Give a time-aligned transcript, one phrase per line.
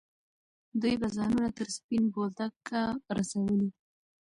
[0.81, 2.81] دوی به ځانونه تر سپین بولدکه
[3.17, 3.67] رسولي.